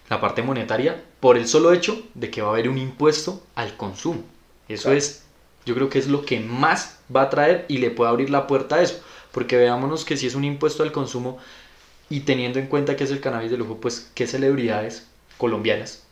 la 0.08 0.20
parte 0.20 0.42
monetaria, 0.42 1.02
por 1.20 1.36
el 1.36 1.46
solo 1.46 1.72
hecho 1.72 2.02
de 2.14 2.30
que 2.30 2.40
va 2.42 2.48
a 2.48 2.52
haber 2.52 2.68
un 2.68 2.78
impuesto 2.78 3.42
al 3.54 3.76
consumo. 3.76 4.22
Eso 4.68 4.84
Claro. 4.84 4.98
es, 4.98 5.24
yo 5.66 5.74
creo 5.74 5.88
que 5.88 5.98
es 5.98 6.06
lo 6.08 6.24
que 6.24 6.40
más 6.40 6.98
va 7.14 7.22
a 7.22 7.30
traer 7.30 7.64
y 7.68 7.78
le 7.78 7.90
puede 7.90 8.10
abrir 8.10 8.30
la 8.30 8.46
puerta 8.46 8.76
a 8.76 8.82
eso. 8.82 9.00
Porque 9.32 9.56
veámonos 9.56 10.04
que 10.04 10.16
si 10.16 10.26
es 10.26 10.34
un 10.34 10.44
impuesto 10.44 10.82
al 10.82 10.92
consumo 10.92 11.38
y 12.08 12.20
teniendo 12.20 12.58
en 12.58 12.66
cuenta 12.68 12.96
que 12.96 13.04
es 13.04 13.10
el 13.10 13.20
cannabis 13.20 13.50
de 13.50 13.58
lujo, 13.58 13.76
pues 13.80 14.10
qué 14.14 14.26
celebridades 14.26 15.06
colombianas 15.36 16.04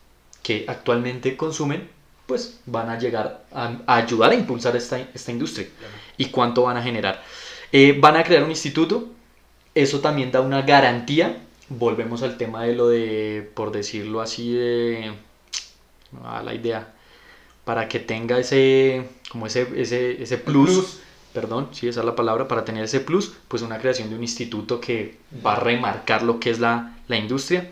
que 0.43 0.65
actualmente 0.69 1.37
consumen, 1.37 1.89
pues 2.27 2.59
van 2.67 2.91
a 2.91 2.99
llegar 2.99 3.45
a, 3.53 3.79
a 3.87 3.97
ayudar 3.97 4.31
a 4.33 4.35
impulsar 4.35 4.77
esta, 4.77 4.99
esta 5.15 5.31
industria. 5.33 5.69
¿Y 6.19 6.27
cuánto 6.27 6.63
van 6.65 6.77
a 6.77 6.83
generar? 6.83 7.23
Eh, 7.73 7.97
van 7.99 8.17
a 8.17 8.23
crear 8.25 8.45
un 8.45 8.51
instituto, 8.51 9.09
eso 9.75 10.01
también 10.01 10.31
da 10.31 10.41
una 10.41 10.63
garantía. 10.63 11.43
Volvemos 11.69 12.23
al 12.23 12.37
tema 12.37 12.63
de 12.65 12.75
lo 12.75 12.89
de, 12.89 13.51
por 13.55 13.73
decirlo 13.73 14.21
así, 14.21 14.53
de 14.53 15.13
a 16.25 16.43
la 16.43 16.55
idea, 16.55 16.95
para 17.65 17.89
que 17.89 17.99
tenga 17.99 18.39
ese, 18.39 19.09
como 19.31 19.47
ese, 19.47 19.69
ese, 19.77 20.23
ese 20.23 20.39
plus, 20.39 20.71
plus. 20.71 21.01
perdón, 21.33 21.69
sí, 21.73 21.89
esa 21.89 22.01
es 22.01 22.07
la 22.07 22.15
palabra, 22.15 22.47
para 22.47 22.65
tener 22.65 22.85
ese 22.85 23.01
plus, 23.01 23.33
pues 23.49 23.63
una 23.63 23.79
creación 23.79 24.09
de 24.09 24.15
un 24.15 24.23
instituto 24.23 24.81
que 24.81 25.17
va 25.45 25.55
a 25.55 25.61
remarcar 25.61 26.23
lo 26.23 26.39
que 26.39 26.51
es 26.51 26.61
la, 26.61 26.97
la 27.09 27.17
industria. 27.17 27.71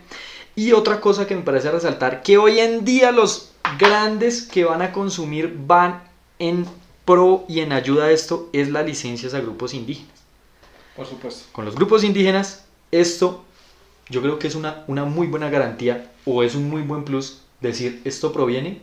Y 0.55 0.73
otra 0.73 0.99
cosa 0.99 1.25
que 1.25 1.35
me 1.35 1.41
parece 1.41 1.71
resaltar, 1.71 2.21
que 2.21 2.37
hoy 2.37 2.59
en 2.59 2.83
día 2.83 3.11
los 3.11 3.51
grandes 3.79 4.43
que 4.43 4.65
van 4.65 4.81
a 4.81 4.91
consumir 4.91 5.53
van 5.65 6.03
en 6.39 6.65
pro 7.05 7.45
y 7.47 7.61
en 7.61 7.71
ayuda 7.71 8.05
a 8.05 8.11
esto, 8.11 8.49
es 8.51 8.69
las 8.69 8.85
licencias 8.85 9.33
a 9.33 9.39
grupos 9.39 9.73
indígenas. 9.73 10.11
Por 10.95 11.05
supuesto. 11.05 11.45
Con 11.51 11.65
los 11.65 11.75
grupos 11.75 12.03
indígenas, 12.03 12.65
esto 12.91 13.44
yo 14.09 14.21
creo 14.21 14.39
que 14.39 14.47
es 14.47 14.55
una, 14.55 14.83
una 14.87 15.05
muy 15.05 15.27
buena 15.27 15.49
garantía 15.49 16.11
o 16.25 16.43
es 16.43 16.55
un 16.55 16.69
muy 16.69 16.81
buen 16.81 17.03
plus 17.03 17.41
decir 17.61 18.01
esto 18.05 18.31
proviene 18.31 18.79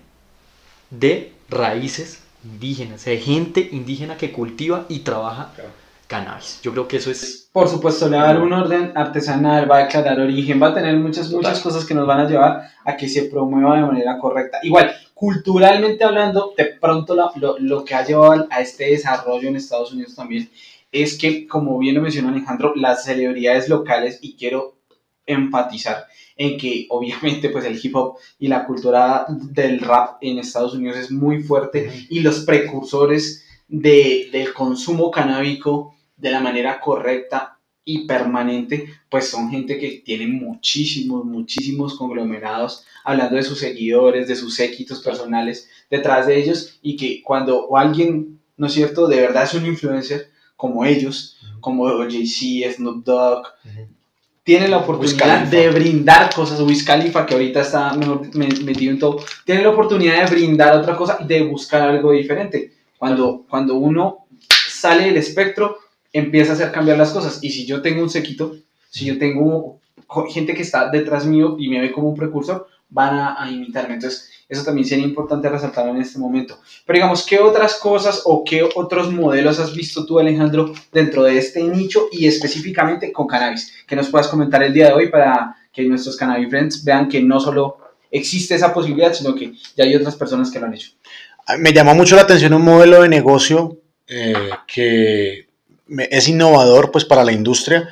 de 0.90 1.32
raíces 1.48 2.22
indígenas, 2.44 3.04
de 3.04 3.18
gente 3.18 3.68
indígena 3.72 4.16
que 4.16 4.32
cultiva 4.32 4.86
y 4.88 5.00
trabaja 5.00 5.52
Claro. 5.54 5.70
cannabis. 6.08 6.60
Yo 6.62 6.72
creo 6.72 6.88
que 6.88 6.96
eso 6.96 7.10
es... 7.10 7.48
Por 7.52 7.68
supuesto, 7.68 8.08
le 8.08 8.16
va 8.16 8.24
a 8.24 8.26
dar 8.26 8.42
un 8.42 8.52
orden 8.52 8.92
artesanal, 8.94 9.70
va 9.70 9.76
a 9.76 9.84
declarar 9.84 10.20
origen, 10.20 10.60
va 10.60 10.68
a 10.68 10.74
tener 10.74 10.96
muchas, 10.96 11.30
muchas 11.30 11.60
cosas 11.60 11.84
que 11.84 11.94
nos 11.94 12.06
van 12.06 12.20
a 12.20 12.28
llevar 12.28 12.62
a 12.84 12.96
que 12.96 13.08
se 13.08 13.24
promueva 13.24 13.76
de 13.76 13.82
manera 13.82 14.18
correcta. 14.18 14.58
Igual, 14.62 14.92
culturalmente 15.14 16.02
hablando, 16.04 16.52
de 16.56 16.64
pronto 16.80 17.14
lo, 17.14 17.30
lo, 17.36 17.58
lo 17.58 17.84
que 17.84 17.94
ha 17.94 18.04
llevado 18.04 18.46
a 18.50 18.60
este 18.60 18.86
desarrollo 18.90 19.48
en 19.48 19.56
Estados 19.56 19.92
Unidos 19.92 20.14
también 20.14 20.50
es 20.90 21.16
que, 21.16 21.46
como 21.46 21.78
bien 21.78 21.94
lo 21.94 22.02
mencionó 22.02 22.28
Alejandro, 22.28 22.74
las 22.76 23.04
celebridades 23.04 23.68
locales, 23.68 24.18
y 24.20 24.36
quiero 24.36 24.74
enfatizar 25.26 26.06
en 26.36 26.58
que 26.58 26.86
obviamente 26.90 27.48
pues 27.50 27.64
el 27.64 27.78
hip 27.82 27.94
hop 27.94 28.16
y 28.38 28.48
la 28.48 28.66
cultura 28.66 29.26
del 29.28 29.80
rap 29.80 30.16
en 30.20 30.38
Estados 30.38 30.74
Unidos 30.74 30.96
es 30.96 31.10
muy 31.10 31.42
fuerte 31.42 32.06
y 32.08 32.20
los 32.20 32.40
precursores 32.40 33.44
de, 33.68 34.28
del 34.32 34.52
consumo 34.52 35.10
canábico 35.10 35.94
de 36.16 36.30
la 36.30 36.40
manera 36.40 36.80
correcta 36.80 37.58
y 37.84 38.06
permanente, 38.06 38.86
pues 39.08 39.28
son 39.28 39.50
gente 39.50 39.78
que 39.78 40.02
tiene 40.04 40.26
muchísimos, 40.26 41.24
muchísimos 41.24 41.96
conglomerados, 41.96 42.84
hablando 43.04 43.36
de 43.36 43.42
sus 43.42 43.58
seguidores, 43.58 44.28
de 44.28 44.36
sus 44.36 44.54
séquitos 44.54 45.00
personales 45.00 45.68
detrás 45.90 46.26
de 46.26 46.40
ellos, 46.40 46.78
y 46.80 46.96
que 46.96 47.22
cuando 47.22 47.76
alguien, 47.76 48.40
¿no 48.56 48.68
es 48.68 48.72
cierto?, 48.72 49.08
de 49.08 49.20
verdad 49.20 49.44
es 49.44 49.54
un 49.54 49.66
influencer 49.66 50.30
como 50.56 50.84
ellos, 50.84 51.38
como 51.60 51.88
Jay-Z, 52.08 52.72
Snoop 52.74 53.04
Dogg, 53.04 53.48
tiene 54.44 54.68
la 54.68 54.78
oportunidad 54.78 55.46
de 55.46 55.70
brindar 55.70 56.34
cosas, 56.34 56.60
Wiz 56.60 56.84
Khalifa, 56.84 57.24
que 57.26 57.34
ahorita 57.34 57.60
está 57.60 57.94
mejor 57.94 58.34
metido 58.34 58.92
en 58.92 58.98
todo, 58.98 59.24
tiene 59.44 59.62
la 59.62 59.70
oportunidad 59.70 60.24
de 60.24 60.34
brindar 60.34 60.76
otra 60.76 60.96
cosa 60.96 61.18
y 61.20 61.26
de 61.26 61.42
buscar 61.44 61.82
algo 61.82 62.12
diferente. 62.12 62.72
Cuando, 62.98 63.44
cuando 63.48 63.76
uno 63.76 64.26
sale 64.68 65.04
del 65.04 65.16
espectro, 65.16 65.78
empieza 66.12 66.52
a 66.52 66.54
hacer 66.54 66.72
cambiar 66.72 66.98
las 66.98 67.10
cosas. 67.10 67.38
Y 67.42 67.50
si 67.50 67.66
yo 67.66 67.82
tengo 67.82 68.02
un 68.02 68.10
sequito, 68.10 68.56
si 68.90 69.04
yo 69.06 69.18
tengo 69.18 69.80
gente 70.28 70.54
que 70.54 70.62
está 70.62 70.90
detrás 70.90 71.24
mío 71.24 71.56
y 71.58 71.68
me 71.68 71.80
ve 71.80 71.92
como 71.92 72.08
un 72.08 72.16
precursor, 72.16 72.66
van 72.90 73.14
a, 73.14 73.42
a 73.42 73.50
imitarme. 73.50 73.94
Entonces, 73.94 74.31
eso 74.52 74.64
también 74.64 74.86
sería 74.86 75.04
importante 75.04 75.48
resaltar 75.48 75.88
en 75.88 75.96
este 75.96 76.18
momento. 76.18 76.58
Pero 76.84 76.98
digamos, 76.98 77.24
¿qué 77.24 77.38
otras 77.38 77.76
cosas 77.76 78.22
o 78.24 78.44
qué 78.44 78.62
otros 78.62 79.10
modelos 79.10 79.58
has 79.58 79.74
visto 79.74 80.04
tú, 80.04 80.18
Alejandro, 80.18 80.72
dentro 80.92 81.22
de 81.22 81.38
este 81.38 81.62
nicho 81.62 82.08
y 82.12 82.26
específicamente 82.26 83.12
con 83.12 83.26
cannabis? 83.26 83.72
Que 83.86 83.96
nos 83.96 84.08
puedas 84.08 84.28
comentar 84.28 84.62
el 84.62 84.74
día 84.74 84.88
de 84.88 84.92
hoy 84.92 85.10
para 85.10 85.56
que 85.72 85.84
nuestros 85.84 86.16
cannabis 86.16 86.50
friends 86.50 86.84
vean 86.84 87.08
que 87.08 87.22
no 87.22 87.40
solo 87.40 87.78
existe 88.10 88.54
esa 88.54 88.74
posibilidad, 88.74 89.14
sino 89.14 89.34
que 89.34 89.54
ya 89.74 89.84
hay 89.84 89.96
otras 89.96 90.16
personas 90.16 90.50
que 90.50 90.60
lo 90.60 90.66
han 90.66 90.74
hecho. 90.74 90.90
Me 91.58 91.72
llama 91.72 91.94
mucho 91.94 92.14
la 92.14 92.22
atención 92.22 92.52
un 92.52 92.62
modelo 92.62 93.02
de 93.02 93.08
negocio 93.08 93.78
eh, 94.06 94.50
que 94.66 95.46
es 96.10 96.28
innovador 96.28 96.90
pues 96.90 97.06
para 97.06 97.24
la 97.24 97.32
industria 97.32 97.88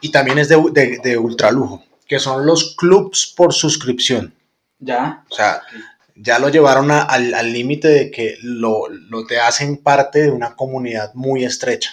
y 0.00 0.10
también 0.10 0.38
es 0.38 0.48
de, 0.48 0.60
de, 0.72 0.98
de 1.02 1.18
ultralujo, 1.18 1.84
que 2.08 2.18
son 2.18 2.44
los 2.44 2.74
clubs 2.74 3.32
por 3.36 3.54
suscripción. 3.54 4.34
Ya. 4.84 5.24
O 5.30 5.34
sea, 5.34 5.62
ya 6.14 6.38
lo 6.38 6.48
llevaron 6.48 6.90
a, 6.90 7.02
al 7.02 7.52
límite 7.52 7.88
de 7.88 8.10
que 8.10 8.36
lo, 8.42 8.88
lo, 8.88 9.26
te 9.26 9.40
hacen 9.40 9.78
parte 9.78 10.22
de 10.22 10.30
una 10.30 10.54
comunidad 10.54 11.12
muy 11.14 11.44
estrecha. 11.44 11.90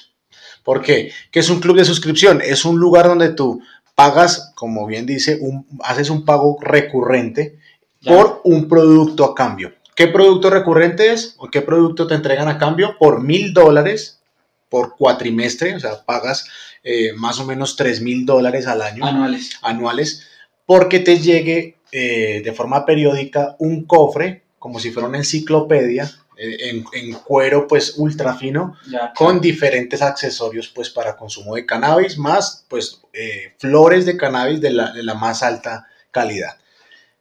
¿Por 0.64 0.82
qué? 0.82 1.12
¿Qué 1.32 1.40
es 1.40 1.50
un 1.50 1.60
club 1.60 1.78
de 1.78 1.86
suscripción? 1.86 2.42
Es 2.42 2.66
un 2.66 2.80
lugar 2.80 3.08
donde 3.08 3.30
tú 3.30 3.62
pagas, 3.96 4.52
como 4.56 4.86
bien 4.86 5.06
dice, 5.06 5.38
un, 5.42 5.66
haces 5.84 6.10
un 6.10 6.24
pago 6.24 6.58
recurrente 6.62 7.58
ya. 8.00 8.16
por 8.16 8.42
un 8.44 8.68
producto 8.68 9.26
a 9.26 9.34
cambio. 9.34 9.74
¿Qué 9.96 10.08
producto 10.08 10.50
recurrente 10.50 11.12
es? 11.12 11.36
¿O 11.38 11.50
qué 11.50 11.62
producto 11.62 12.08
te 12.08 12.16
entregan 12.16 12.48
a 12.48 12.58
cambio? 12.58 12.96
Por 13.00 13.22
mil 13.22 13.54
dólares 13.54 14.22
por 14.72 14.96
cuatrimestre, 14.96 15.76
o 15.76 15.80
sea, 15.82 16.02
pagas 16.06 16.46
eh, 16.82 17.12
más 17.18 17.40
o 17.40 17.46
menos 17.46 17.76
tres 17.76 18.00
mil 18.02 18.26
dólares 18.26 18.68
al 18.68 18.82
año. 18.82 19.06
Anuales. 19.06 19.60
Anuales, 19.62 20.28
porque 20.66 21.00
te 21.00 21.20
llegue 21.20 21.76
eh, 21.92 22.42
de 22.44 22.54
forma 22.54 22.86
periódica 22.86 23.56
un 23.60 23.86
cofre, 23.86 24.44
como 24.60 24.80
si 24.80 24.92
fuera 24.92 25.10
una 25.10 25.18
enciclopedia, 25.18 26.10
eh, 26.38 26.70
en, 26.70 26.86
en, 26.94 27.14
cuero 27.14 27.68
pues 27.68 27.96
ultra 27.98 28.36
fino, 28.36 28.76
ya, 28.90 29.14
con 29.14 29.40
diferentes 29.42 30.02
accesorios 30.02 30.70
pues 30.70 30.90
para 30.90 31.16
consumo 31.16 31.56
de 31.56 31.66
cannabis, 31.66 32.18
más 32.18 32.66
pues 32.68 33.02
eh, 33.14 33.54
flores 33.58 34.06
de 34.06 34.18
cannabis 34.18 34.62
de 34.62 34.72
la, 34.72 34.92
de 34.92 35.04
la 35.04 35.14
más 35.14 35.44
alta 35.44 35.88
calidad. 36.10 36.58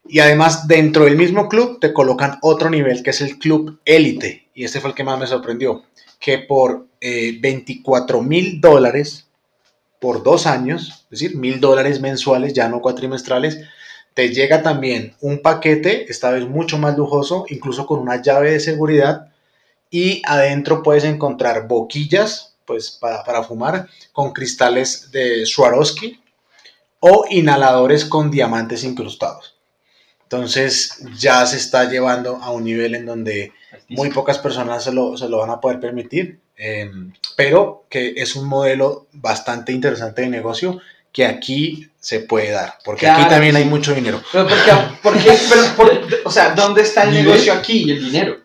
Y 0.09 0.21
además 0.21 0.67
dentro 0.67 1.05
del 1.05 1.17
mismo 1.17 1.49
club 1.49 1.79
te 1.81 1.93
colocan 1.93 2.39
otro 2.43 2.71
nivel 2.71 3.03
que 3.03 3.11
es 3.11 3.21
el 3.21 3.39
club 3.39 3.81
élite. 3.85 4.49
Y 4.55 4.65
este 4.65 4.81
fue 4.81 4.91
el 4.91 4.97
que 4.97 5.05
más 5.05 5.19
me 5.19 5.27
sorprendió. 5.27 5.85
Que 6.19 6.39
por 6.39 6.87
eh, 7.01 7.39
24 7.41 8.23
mil 8.23 8.61
dólares 8.61 9.29
por 10.01 10.23
dos 10.23 10.47
años, 10.47 11.05
es 11.05 11.21
decir, 11.21 11.37
mil 11.37 11.61
dólares 11.61 12.01
mensuales, 12.01 12.55
ya 12.55 12.69
no 12.69 12.81
cuatrimestrales, 12.81 13.61
te 14.21 14.29
llega 14.29 14.63
también 14.63 15.15
un 15.23 15.41
paquete, 15.41 16.05
esta 16.11 16.31
vez 16.31 16.47
mucho 16.47 16.77
más 16.77 16.95
lujoso, 16.95 17.47
incluso 17.49 17.87
con 17.87 18.01
una 18.01 18.21
llave 18.21 18.51
de 18.51 18.61
seguridad. 18.61 19.29
Y 19.89 20.21
adentro 20.27 20.83
puedes 20.83 21.05
encontrar 21.05 21.67
boquillas, 21.67 22.55
pues 22.67 22.91
para, 22.91 23.25
para 23.25 23.45
fumar, 23.45 23.89
con 24.13 24.35
cristales 24.35 25.11
de 25.11 25.47
Swarovski 25.47 26.21
o 27.01 27.25
inhaladores 27.31 28.05
con 28.05 28.31
diamantes 28.31 28.85
incrustados. 28.85 29.57
Entonces 30.25 31.03
ya 31.19 31.47
se 31.47 31.57
está 31.57 31.89
llevando 31.89 32.37
a 32.43 32.51
un 32.51 32.65
nivel 32.65 32.97
en 32.97 33.07
donde 33.07 33.55
muy 33.89 34.11
pocas 34.11 34.37
personas 34.37 34.85
se 34.85 34.93
lo, 34.93 35.17
se 35.17 35.31
lo 35.31 35.39
van 35.39 35.49
a 35.49 35.63
poder 35.63 35.81
permitir, 35.81 36.41
eh, 36.59 36.91
pero 37.37 37.87
que 37.89 38.13
es 38.19 38.37
un 38.37 38.47
modelo 38.47 39.07
bastante 39.15 39.73
interesante 39.73 40.21
de 40.21 40.29
negocio 40.29 40.79
que 41.13 41.27
aquí 41.27 41.89
se 41.99 42.21
puede 42.21 42.51
dar, 42.51 42.79
porque 42.85 43.07
claro, 43.07 43.23
aquí 43.23 43.31
también 43.31 43.55
sí. 43.55 43.63
hay 43.63 43.69
mucho 43.69 43.95
dinero. 43.95 44.23
Pero, 44.33 44.49
porque, 44.49 44.73
porque, 45.03 45.39
pero 45.49 45.63
por, 45.77 46.09
o 46.25 46.31
sea, 46.31 46.55
¿dónde 46.55 46.83
está 46.83 47.05
el 47.05 47.13
negocio 47.13 47.53
aquí? 47.53 47.85
Y 47.85 47.91
el 47.91 48.05
dinero. 48.05 48.39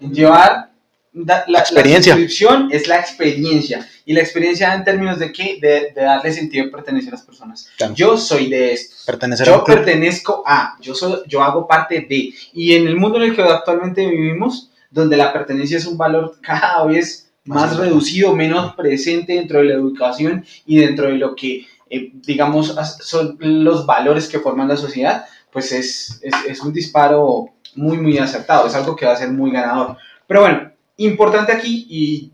Llevar 0.00 0.70
la, 1.12 1.44
la, 1.48 1.60
experiencia. 1.60 2.12
La 2.12 2.16
suscripción 2.16 2.68
es 2.70 2.86
la 2.88 2.98
experiencia. 2.98 3.88
Y 4.04 4.12
la 4.12 4.20
experiencia 4.20 4.74
en 4.74 4.84
términos 4.84 5.18
de 5.18 5.32
qué? 5.32 5.58
De, 5.60 5.92
de 5.94 6.02
darle 6.02 6.32
sentido 6.32 6.66
de 6.66 6.70
pertenecer 6.70 7.08
a 7.08 7.16
las 7.16 7.24
personas. 7.24 7.68
Claro. 7.76 7.94
Yo 7.94 8.16
soy 8.16 8.48
de 8.48 8.72
estos. 8.72 9.04
Pertenecer 9.04 9.46
yo 9.46 9.64
pertenezco 9.64 10.42
a, 10.46 10.76
yo, 10.80 10.94
soy, 10.94 11.22
yo 11.26 11.42
hago 11.42 11.66
parte 11.66 12.06
de. 12.08 12.32
Y 12.52 12.74
en 12.74 12.86
el 12.86 12.96
mundo 12.96 13.18
en 13.18 13.30
el 13.30 13.36
que 13.36 13.42
actualmente 13.42 14.06
vivimos, 14.06 14.70
donde 14.90 15.16
la 15.16 15.32
pertenencia 15.32 15.78
es 15.78 15.86
un 15.86 15.98
valor 15.98 16.38
cada 16.40 16.84
vez 16.84 17.30
más, 17.44 17.70
más 17.70 17.76
reducido, 17.78 18.34
menos 18.34 18.74
presente 18.74 19.34
dentro 19.34 19.58
de 19.58 19.66
la 19.66 19.74
educación 19.74 20.44
y 20.66 20.78
dentro 20.78 21.08
de 21.08 21.14
lo 21.14 21.34
que 21.34 21.66
eh, 21.88 22.10
digamos, 22.14 22.74
son 23.00 23.36
los 23.40 23.86
valores 23.86 24.28
que 24.28 24.40
forman 24.40 24.68
la 24.68 24.76
sociedad, 24.76 25.26
pues 25.52 25.72
es, 25.72 26.20
es, 26.22 26.60
un 26.60 26.72
disparo 26.72 27.50
muy, 27.74 27.96
muy 27.98 28.18
acertado, 28.18 28.66
es 28.66 28.74
algo 28.74 28.96
que 28.96 29.06
va 29.06 29.12
a 29.12 29.16
ser 29.16 29.30
muy 29.30 29.50
ganador. 29.50 29.96
Pero 30.26 30.40
bueno, 30.40 30.72
importante 30.96 31.52
aquí 31.52 31.86
y 31.88 32.32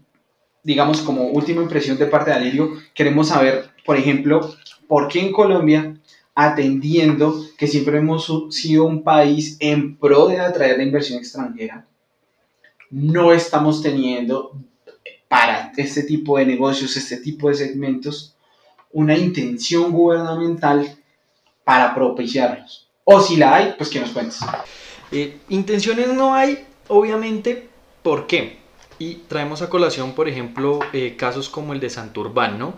digamos 0.63 1.01
como 1.03 1.27
última 1.29 1.63
impresión 1.63 1.99
de 1.99 2.07
parte 2.07 2.31
de 2.31 2.37
Alirio, 2.37 2.71
queremos 2.95 3.29
saber, 3.29 3.71
por 3.85 3.97
ejemplo, 3.97 4.55
por 4.87 5.09
qué 5.09 5.21
en 5.21 5.33
Colombia, 5.33 5.97
atendiendo 6.35 7.45
que 7.59 7.67
siempre 7.67 7.99
hemos 7.99 8.31
sido 8.51 8.85
un 8.85 9.03
país 9.03 9.57
en 9.61 9.97
pro 9.97 10.29
de 10.29 10.41
atraer 10.41 10.79
la 10.79 10.85
inversión 10.85 11.19
extranjera, 11.19 11.87
no 12.91 13.33
estamos 13.33 13.83
teniendo 13.83 14.59
para 15.29 15.73
este 15.77 16.03
tipo 16.03 16.39
de 16.39 16.47
negocios, 16.47 16.97
este 16.97 17.17
tipo 17.19 17.49
de 17.49 17.55
segmentos, 17.55 18.37
una 18.93 19.17
intención 19.17 19.91
gubernamental 19.91 20.97
para 21.65 21.95
propiciarlos. 21.95 22.89
O 23.05 23.21
si 23.21 23.37
la 23.37 23.57
hay, 23.57 23.75
pues 23.77 23.91
que 23.91 24.01
nos 24.01 24.11
cuentes. 24.11 24.39
Eh, 25.11 25.39
intenciones 25.49 26.09
no 26.09 26.35
hay, 26.35 26.67
obviamente, 26.89 27.69
¿por 28.03 28.27
qué? 28.27 28.59
Y 28.99 29.15
traemos 29.29 29.63
a 29.63 29.69
colación, 29.69 30.13
por 30.13 30.29
ejemplo, 30.29 30.81
eh, 30.93 31.17
casos 31.17 31.49
como 31.49 31.73
el 31.73 31.81
de 31.81 31.91
Santurbán, 31.91 32.59
¿no? 32.59 32.75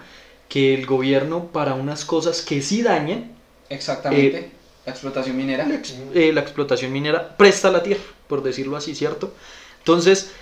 Que 0.49 0.75
el 0.75 0.87
gobierno 0.87 1.47
para 1.47 1.75
unas 1.75 2.04
cosas 2.04 2.40
que 2.40 2.62
sí 2.62 2.83
dañan. 2.83 3.33
Exactamente. 3.68 4.38
Eh, 4.38 4.50
la 4.87 4.92
explotación 4.92 5.37
minera. 5.37 5.66
La, 5.66 5.75
ex, 5.75 5.94
la, 6.14 6.40
explotación 6.40 6.92
minera 6.92 7.37
presta 7.37 7.71
la 7.71 7.83
tierra, 7.83 8.02
por 8.28 8.42
decirlo 8.42 8.76
así, 8.76 8.94
¿cierto? 8.94 9.35
Entonces, 9.78 10.33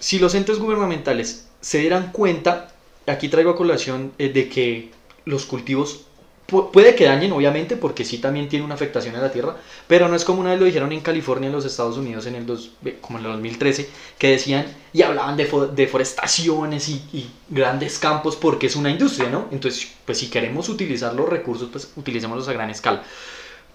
si 0.00 0.18
los 0.18 0.34
entes 0.34 0.58
gubernamentales 0.58 1.48
se 1.60 1.78
dieran 1.78 2.12
cuenta 2.12 2.72
aquí 3.08 3.28
traigo 3.28 3.50
a 3.50 3.56
colación 3.56 4.12
eh, 4.18 4.28
de 4.28 4.48
que 4.48 4.90
los 5.24 5.46
cultivos 5.46 6.06
pu 6.46 6.70
puede 6.72 6.94
que 6.94 7.04
dañen, 7.04 7.32
obviamente, 7.32 7.76
porque 7.76 8.06
sí 8.06 8.18
también 8.18 8.48
tiene 8.48 8.64
una 8.64 8.74
afectación 8.74 9.14
a 9.16 9.20
la 9.20 9.30
tierra, 9.30 9.56
pero 9.86 10.08
no 10.08 10.16
es 10.16 10.24
como 10.24 10.40
una 10.40 10.50
vez 10.50 10.58
lo 10.58 10.64
dijeron 10.64 10.92
en 10.92 11.00
California, 11.00 11.48
en 11.48 11.52
los 11.52 11.66
Estados 11.66 11.98
Unidos, 11.98 12.24
en 12.24 12.36
el 12.36 12.46
dos, 12.46 12.70
como 13.02 13.18
en 13.18 13.26
el 13.26 13.32
2013, 13.32 13.88
que 14.16 14.30
decían 14.30 14.66
y 14.94 15.02
hablaban 15.02 15.36
de 15.36 15.46
deforestaciones 15.74 16.88
y, 16.88 16.94
y, 17.12 17.30
grandes 17.50 17.98
campos 17.98 18.36
porque 18.36 18.66
es 18.66 18.76
una 18.76 18.90
industria, 18.90 19.28
¿no? 19.28 19.48
Entonces, 19.50 19.88
pues 20.06 20.18
si 20.18 20.30
queremos 20.30 20.70
utilizar 20.70 21.14
los 21.14 21.28
recursos, 21.28 21.68
pues 21.70 21.92
utilicémoslos 21.96 22.48
a 22.48 22.54
gran 22.54 22.70
escala. 22.70 23.02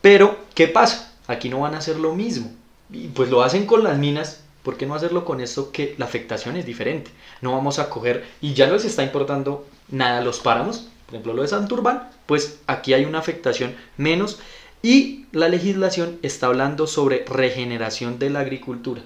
Pero, 0.01 0.37
¿qué 0.55 0.67
pasa? 0.67 1.13
Aquí 1.27 1.49
no 1.49 1.61
van 1.61 1.75
a 1.75 1.77
hacer 1.77 1.99
lo 1.99 2.13
mismo. 2.13 2.51
Y 2.91 3.07
pues 3.07 3.29
lo 3.29 3.41
hacen 3.43 3.65
con 3.65 3.83
las 3.83 3.97
minas, 3.97 4.42
¿por 4.63 4.77
qué 4.77 4.85
no 4.85 4.95
hacerlo 4.95 5.25
con 5.25 5.41
esto 5.41 5.71
que 5.71 5.95
la 5.97 6.05
afectación 6.05 6.55
es 6.55 6.65
diferente? 6.65 7.11
No 7.41 7.51
vamos 7.51 7.79
a 7.79 7.89
coger, 7.89 8.25
y 8.41 8.53
ya 8.53 8.67
no 8.67 8.73
les 8.73 8.85
está 8.85 9.03
importando 9.03 9.65
nada 9.89 10.21
los 10.21 10.39
páramos, 10.39 10.89
por 11.05 11.15
ejemplo 11.15 11.33
lo 11.33 11.41
de 11.41 11.49
Santurbán, 11.49 12.09
pues 12.25 12.59
aquí 12.67 12.93
hay 12.93 13.05
una 13.05 13.19
afectación 13.19 13.75
menos 13.97 14.39
y 14.81 15.25
la 15.31 15.49
legislación 15.49 16.19
está 16.21 16.47
hablando 16.47 16.87
sobre 16.87 17.25
regeneración 17.25 18.19
de 18.19 18.29
la 18.29 18.39
agricultura. 18.39 19.01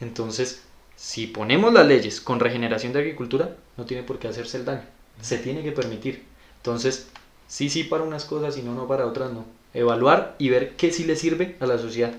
Entonces, 0.00 0.62
si 0.96 1.26
ponemos 1.26 1.72
las 1.72 1.86
leyes 1.86 2.20
con 2.20 2.40
regeneración 2.40 2.92
de 2.92 3.00
agricultura, 3.00 3.56
no 3.76 3.84
tiene 3.84 4.02
por 4.02 4.18
qué 4.18 4.28
hacerse 4.28 4.56
el 4.56 4.64
daño. 4.64 4.84
Se 5.20 5.38
tiene 5.38 5.62
que 5.62 5.72
permitir. 5.72 6.24
Entonces, 6.56 7.08
sí, 7.46 7.68
sí 7.68 7.84
para 7.84 8.04
unas 8.04 8.24
cosas 8.24 8.56
y 8.58 8.62
no, 8.62 8.74
no 8.74 8.88
para 8.88 9.06
otras, 9.06 9.32
no. 9.32 9.44
Evaluar 9.74 10.34
y 10.38 10.48
ver 10.48 10.76
qué 10.76 10.92
sí 10.92 11.04
le 11.04 11.14
sirve 11.14 11.56
a 11.60 11.66
la 11.66 11.78
sociedad. 11.78 12.12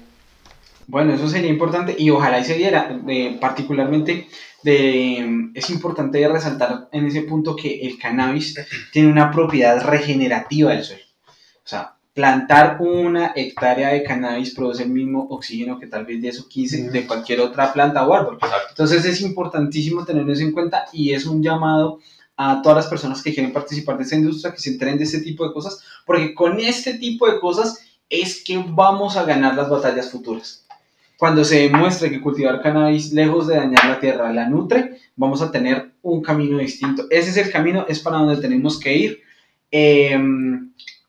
Bueno, 0.90 1.14
eso 1.14 1.30
sería 1.30 1.52
importante 1.52 1.96
y 1.96 2.10
ojalá 2.10 2.40
y 2.40 2.46
se 2.46 2.56
diera, 2.56 3.00
particularmente 3.40 4.28
de, 4.64 5.52
es 5.54 5.70
importante 5.70 6.28
resaltar 6.28 6.90
en 6.92 7.06
ese 7.06 7.22
punto 7.22 7.56
que 7.56 7.82
el 7.82 8.00
cannabis 8.00 8.56
tiene 8.92 9.12
una 9.12 9.30
propiedad 9.30 9.86
regenerativa 9.86 10.72
del 10.72 10.84
suelo. 10.84 11.04
O 11.58 11.68
sea, 11.70 11.96
plantar 12.16 12.78
una 12.80 13.34
hectárea 13.36 13.90
de 13.90 14.02
cannabis 14.02 14.56
produce 14.56 14.82
el 14.82 14.90
mismo 14.90 15.28
oxígeno 15.30 15.78
que 15.78 15.86
tal 15.86 16.08
vez 16.08 16.24
10 16.24 16.40
o 16.40 16.48
15 16.48 16.90
de 16.90 17.06
cualquier 17.06 17.42
otra 17.42 17.72
planta 17.72 18.08
o 18.08 18.12
árbol. 18.12 18.40
Entonces 18.70 19.06
es 19.06 19.22
importantísimo 19.22 20.04
tener 20.04 20.28
eso 20.28 20.42
en 20.42 20.54
cuenta 20.54 20.86
y 20.92 21.14
es 21.14 21.28
un 21.28 21.44
llamado 21.44 22.00
a 22.36 22.64
todas 22.64 22.78
las 22.78 22.88
personas 22.88 23.22
que 23.22 23.32
quieren 23.32 23.54
participar 23.54 23.96
de 23.98 24.06
esta 24.06 24.16
industria, 24.16 24.52
que 24.52 24.60
se 24.60 24.72
enteren 24.72 24.98
de 24.98 25.04
este 25.04 25.22
tipo 25.22 25.48
de 25.48 25.54
cosas, 25.54 25.84
porque 26.04 26.34
con 26.34 26.60
este 26.60 26.96
tipo 26.96 27.32
de 27.32 27.40
cosas 27.40 27.78
es 28.10 28.44
que 28.44 28.58
vamos 28.68 29.18
a 29.18 29.24
ganar 29.24 29.54
las 29.56 29.70
batallas 29.70 30.10
futuras. 30.10 30.66
Cuando 31.20 31.44
se 31.44 31.70
demuestre 31.70 32.10
que 32.10 32.22
cultivar 32.22 32.64
cannabis, 32.64 33.14
lejos 33.14 33.46
de 33.46 33.58
dañar 33.58 33.86
la 33.86 34.00
tierra, 34.00 34.34
la 34.34 34.50
nutre, 34.50 34.98
vamos 35.16 35.44
a 35.44 35.52
tener 35.52 35.92
un 36.02 36.24
camino 36.24 36.58
distinto. 36.58 37.06
Ese 37.12 37.30
es 37.30 37.38
el 37.38 37.52
camino, 37.52 37.86
es 37.88 38.00
para 38.00 38.18
donde 38.18 38.42
tenemos 38.42 38.80
que 38.80 38.96
ir. 38.96 39.20
Eh, 39.70 40.18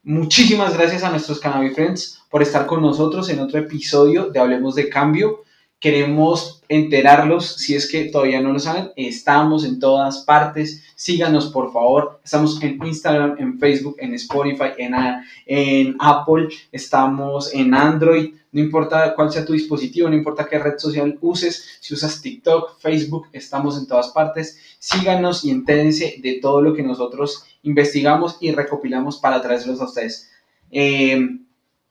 Muchísimas 0.03 0.75
gracias 0.79 1.05
a 1.05 1.11
nuestros 1.11 1.41
Cannabis 1.41 1.75
Friends 1.75 2.23
por 2.31 2.41
estar 2.41 2.65
con 2.67 2.81
nosotros 2.81 3.29
en 3.29 3.39
otro 3.39 3.61
episodio 3.61 4.31
de 4.31 4.41
Hablemos 4.41 4.75
de 4.75 4.89
Cambio. 4.89 5.45
Queremos 5.81 6.63
enterarlos, 6.69 7.57
si 7.57 7.75
es 7.75 7.91
que 7.91 8.05
todavía 8.05 8.43
no 8.43 8.53
lo 8.53 8.59
saben, 8.61 8.91
estamos 8.97 9.65
en 9.65 9.81
todas 9.81 10.19
partes. 10.27 10.85
Síganos, 10.95 11.47
por 11.47 11.73
favor. 11.73 12.21
Estamos 12.23 12.63
en 12.63 12.79
Instagram, 12.85 13.37
en 13.39 13.59
Facebook, 13.59 13.97
en 13.99 14.13
Spotify, 14.13 14.73
en, 14.77 15.97
Apple, 15.99 16.49
estamos 16.71 17.55
en 17.55 17.73
Android. 17.73 18.35
No 18.53 18.61
importa 18.61 19.15
cuál 19.15 19.33
sea 19.33 19.47
tu 19.47 19.55
dispositivo, 19.55 20.11
no 20.11 20.17
importa 20.17 20.47
qué 20.47 20.59
red 20.59 20.77
social 20.77 21.17
uses, 21.23 21.79
si 21.81 21.95
usas 21.95 22.21
TikTok, 22.21 22.79
Facebook, 22.79 23.29
estamos 23.33 23.79
en 23.79 23.87
todas 23.87 24.09
partes. 24.09 24.59
Síganos 24.79 25.47
y 25.47 25.51
entérense 25.51 26.17
de 26.23 26.41
todo 26.43 26.61
lo 26.61 26.75
que 26.75 26.83
nosotros 26.83 27.47
investigamos 27.63 28.37
y 28.39 28.53
recopilamos 28.53 29.17
para 29.17 29.41
traérselos 29.41 29.81
a 29.81 29.87
ustedes. 29.87 30.31
Eh, 30.71 31.27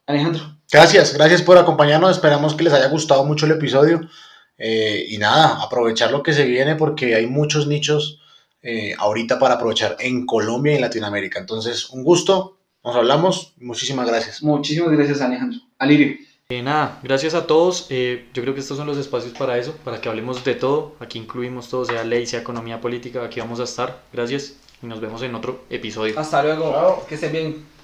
Alejandro. 0.05 0.58
Gracias, 0.71 1.13
gracias 1.13 1.41
por 1.41 1.57
acompañarnos. 1.57 2.11
Esperamos 2.11 2.53
que 2.53 2.63
les 2.63 2.73
haya 2.73 2.89
gustado 2.89 3.25
mucho 3.25 3.45
el 3.45 3.53
episodio. 3.53 4.01
Eh, 4.57 5.05
y 5.09 5.17
nada, 5.17 5.63
aprovechar 5.63 6.11
lo 6.11 6.21
que 6.21 6.33
se 6.33 6.45
viene 6.45 6.75
porque 6.75 7.15
hay 7.15 7.25
muchos 7.25 7.65
nichos 7.65 8.19
eh, 8.61 8.93
ahorita 8.97 9.39
para 9.39 9.55
aprovechar 9.55 9.95
en 9.99 10.25
Colombia 10.25 10.73
y 10.73 10.75
en 10.75 10.81
Latinoamérica. 10.81 11.39
Entonces, 11.39 11.89
un 11.89 12.03
gusto, 12.03 12.59
nos 12.83 12.95
hablamos. 12.95 13.53
Muchísimas 13.57 14.07
gracias. 14.07 14.43
Muchísimas 14.43 14.91
gracias, 14.91 15.21
Alejandro. 15.21 15.59
Alirio. 15.79 16.17
nada, 16.61 16.99
gracias 17.01 17.33
a 17.33 17.47
todos. 17.47 17.87
yo 17.89 18.41
creo 18.41 18.53
que 18.53 18.59
estos 18.59 18.77
son 18.77 18.85
los 18.85 18.97
espacios 18.97 19.33
para 19.33 19.57
eso, 19.57 19.75
para 19.83 19.99
que 19.99 20.09
hablemos 20.09 20.43
de 20.43 20.53
todo. 20.53 20.95
Aquí 20.99 21.17
incluimos 21.17 21.69
todo, 21.69 21.85
sea 21.85 22.03
ley, 22.03 22.27
sea 22.27 22.41
economía 22.41 22.79
política. 22.79 23.23
Aquí 23.23 23.39
vamos 23.39 23.59
a 23.59 23.63
estar. 23.63 24.03
Gracias 24.13 24.57
y 24.83 24.87
nos 24.87 24.99
vemos 24.99 25.23
en 25.23 25.33
otro 25.33 25.63
episodio. 25.69 26.19
Hasta 26.19 26.43
luego. 26.43 27.05
Que 27.07 27.15
estén 27.15 27.31
bien. 27.31 27.78